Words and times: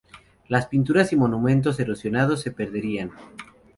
Las 0.47 0.65
pinturas 0.65 1.13
y 1.13 1.15
monumentos 1.15 1.79
erosionados 1.79 2.41
se 2.41 2.49
perderían. 2.49 3.11